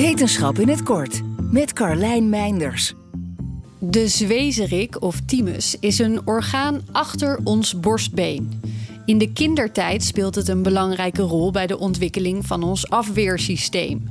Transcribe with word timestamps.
Wetenschap 0.00 0.58
in 0.58 0.68
het 0.68 0.82
kort 0.82 1.20
met 1.50 1.72
Carlijn 1.72 2.28
Meinders. 2.28 2.94
De 3.78 4.08
zwezerik 4.08 5.02
of 5.02 5.20
thymus 5.20 5.76
is 5.80 5.98
een 5.98 6.26
orgaan 6.26 6.80
achter 6.92 7.40
ons 7.44 7.80
borstbeen. 7.80 8.60
In 9.06 9.18
de 9.18 9.32
kindertijd 9.32 10.04
speelt 10.04 10.34
het 10.34 10.48
een 10.48 10.62
belangrijke 10.62 11.22
rol 11.22 11.50
bij 11.50 11.66
de 11.66 11.78
ontwikkeling 11.78 12.46
van 12.46 12.62
ons 12.62 12.90
afweersysteem. 12.90 14.10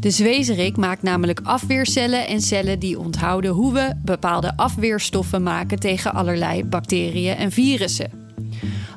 De 0.00 0.10
zwezerik 0.10 0.76
maakt 0.76 1.02
namelijk 1.02 1.40
afweercellen 1.42 2.26
en 2.26 2.40
cellen 2.40 2.78
die 2.78 2.98
onthouden 2.98 3.50
hoe 3.50 3.72
we 3.72 3.92
bepaalde 4.04 4.56
afweerstoffen 4.56 5.42
maken 5.42 5.78
tegen 5.78 6.14
allerlei 6.14 6.64
bacteriën 6.64 7.36
en 7.36 7.50
virussen. 7.50 8.10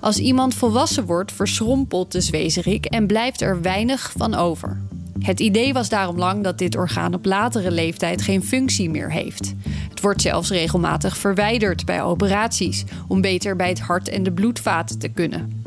Als 0.02 0.20
iemand 0.20 0.54
volwassen 0.54 1.06
wordt, 1.06 1.32
verschrompelt 1.32 2.12
de 2.12 2.22
zwezerik 2.22 2.86
en 2.86 3.08
blijft 3.08 3.42
er 3.42 3.62
weinig 3.62 4.14
van 4.18 4.34
over. 4.36 4.86
Het 5.20 5.40
idee 5.40 5.74
was 5.74 5.90
daarom 5.90 6.18
lang 6.18 6.44
dat 6.44 6.58
dit 6.58 6.76
orgaan 6.76 7.14
op 7.14 7.26
latere 7.26 7.72
leeftijd 7.72 8.22
geen 8.22 8.44
functie 8.44 8.90
meer 8.90 9.12
heeft. 9.12 9.54
Het 9.90 10.02
wordt 10.02 10.22
zelfs 10.22 10.50
regelmatig 10.50 11.18
verwijderd 11.18 11.86
bij 11.86 12.02
operaties 12.02 12.84
om 13.08 13.22
beter 13.22 13.56
bij 13.56 13.70
het 13.70 13.80
hart 13.80 14.10
en 14.10 14.24
de 14.24 14.32
bloedvaten 14.32 15.00
te 15.00 15.08
kunnen. 15.08 15.64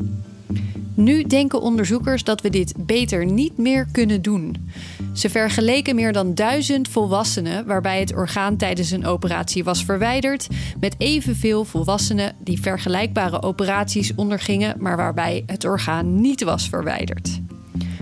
Nu 0.93 1.23
denken 1.23 1.61
onderzoekers 1.61 2.23
dat 2.23 2.41
we 2.41 2.49
dit 2.49 2.73
beter 2.77 3.25
niet 3.25 3.57
meer 3.57 3.87
kunnen 3.91 4.21
doen. 4.21 4.69
Ze 5.13 5.29
vergeleken 5.29 5.95
meer 5.95 6.13
dan 6.13 6.35
duizend 6.35 6.87
volwassenen 6.87 7.65
waarbij 7.65 7.99
het 7.99 8.13
orgaan 8.13 8.57
tijdens 8.57 8.91
een 8.91 9.05
operatie 9.05 9.63
was 9.63 9.83
verwijderd, 9.85 10.47
met 10.79 10.95
evenveel 10.97 11.65
volwassenen 11.65 12.35
die 12.39 12.61
vergelijkbare 12.61 13.41
operaties 13.41 14.15
ondergingen, 14.15 14.75
maar 14.79 14.97
waarbij 14.97 15.43
het 15.45 15.65
orgaan 15.65 16.21
niet 16.21 16.43
was 16.43 16.69
verwijderd. 16.69 17.40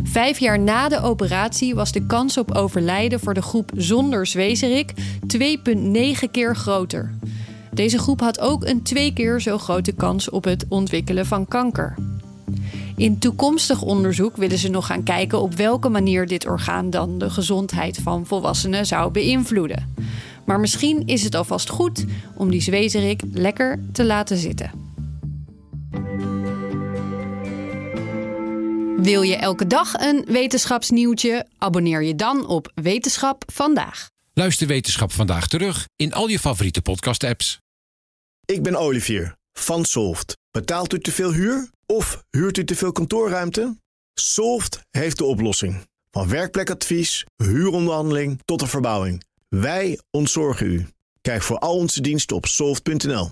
Vijf 0.09 0.39
jaar 0.39 0.59
na 0.59 0.87
de 0.87 1.01
operatie 1.01 1.75
was 1.75 1.91
de 1.91 2.05
kans 2.05 2.37
op 2.37 2.51
overlijden 2.51 3.19
voor 3.19 3.33
de 3.33 3.41
groep 3.41 3.71
zonder 3.75 4.25
zwezerik 4.25 4.93
2,9 5.37 6.31
keer 6.31 6.55
groter. 6.55 7.13
Deze 7.73 7.97
groep 7.97 8.19
had 8.19 8.39
ook 8.39 8.65
een 8.65 8.81
twee 8.81 9.13
keer 9.13 9.41
zo 9.41 9.57
grote 9.57 9.91
kans 9.91 10.29
op 10.29 10.43
het 10.43 10.65
ontwikkelen 10.69 11.25
van 11.25 11.47
kanker. 11.47 11.95
In 12.95 13.19
toekomstig 13.19 13.81
onderzoek 13.81 14.37
willen 14.37 14.57
ze 14.57 14.69
nog 14.69 14.85
gaan 14.85 15.03
kijken 15.03 15.41
op 15.41 15.53
welke 15.53 15.89
manier 15.89 16.27
dit 16.27 16.47
orgaan 16.47 16.89
dan 16.89 17.17
de 17.17 17.29
gezondheid 17.29 17.97
van 17.97 18.25
volwassenen 18.25 18.85
zou 18.85 19.11
beïnvloeden. 19.11 19.95
Maar 20.45 20.59
misschien 20.59 21.07
is 21.07 21.23
het 21.23 21.35
alvast 21.35 21.69
goed 21.69 22.05
om 22.35 22.49
die 22.49 22.61
zwezerik 22.61 23.21
lekker 23.33 23.79
te 23.91 24.05
laten 24.05 24.37
zitten. 24.37 24.88
Wil 29.01 29.21
je 29.21 29.35
elke 29.35 29.67
dag 29.67 29.93
een 29.93 30.25
wetenschapsnieuwtje? 30.27 31.45
Abonneer 31.57 32.03
je 32.03 32.15
dan 32.15 32.47
op 32.47 32.71
Wetenschap 32.75 33.43
vandaag. 33.53 34.09
Luister 34.33 34.67
Wetenschap 34.67 35.11
vandaag 35.11 35.47
terug 35.47 35.87
in 35.95 36.13
al 36.13 36.27
je 36.27 36.39
favoriete 36.39 36.81
podcast-apps. 36.81 37.59
Ik 38.45 38.63
ben 38.63 38.75
Olivier 38.75 39.35
van 39.53 39.85
Solft. 39.85 40.37
Betaalt 40.51 40.93
u 40.93 40.99
te 40.99 41.11
veel 41.11 41.33
huur 41.33 41.69
of 41.85 42.23
huurt 42.29 42.57
u 42.57 42.63
te 42.63 42.75
veel 42.75 42.91
kantoorruimte? 42.91 43.77
Solft 44.13 44.79
heeft 44.89 45.17
de 45.17 45.25
oplossing. 45.25 45.87
Van 46.11 46.29
werkplekadvies, 46.29 47.25
huuronderhandeling 47.35 48.39
tot 48.45 48.59
de 48.59 48.67
verbouwing. 48.67 49.23
Wij 49.49 49.99
ontzorgen 50.11 50.65
u. 50.65 50.87
Kijk 51.21 51.41
voor 51.41 51.59
al 51.59 51.75
onze 51.75 52.01
diensten 52.01 52.35
op 52.35 52.45
soft.nl. 52.45 53.31